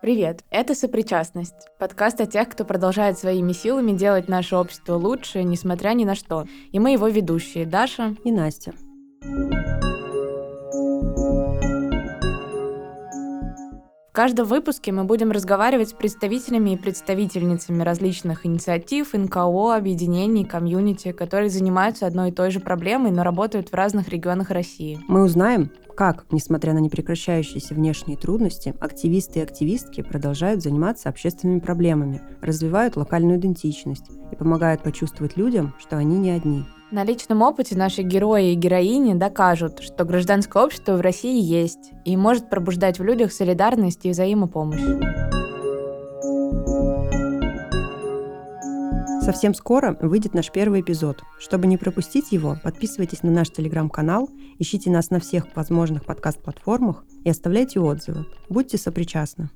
[0.00, 5.90] Привет, это «Сопричастность»— подкаст о тех, кто продолжает своими силами делать наше общество лучше, несмотря
[5.90, 6.46] ни на что.
[6.72, 8.72] И мы его ведущие Даша и Настя.
[14.10, 21.12] В каждом выпуске мы будем разговаривать с представителями и представительницами различных инициатив, НКО, объединений, комьюнити,
[21.12, 24.98] которые занимаются одной и той же проблемой, но работают в разных регионах России.
[25.06, 32.20] Мы узнаем, как, несмотря на непрекращающиеся внешние трудности, активисты и активистки продолжают заниматься общественными проблемами,
[32.40, 36.64] развивают локальную идентичность и помогают почувствовать людям, что они не одни.
[36.92, 42.16] На личном опыте наши герои и героини докажут, что гражданское общество в России есть и
[42.16, 44.80] может пробуждать в людях солидарность и взаимопомощь.
[49.22, 51.22] Совсем скоро выйдет наш первый эпизод.
[51.38, 57.30] Чтобы не пропустить его, подписывайтесь на наш телеграм-канал, ищите нас на всех возможных подкаст-платформах и
[57.30, 58.26] оставляйте отзывы.
[58.48, 59.48] Будьте сопричастны.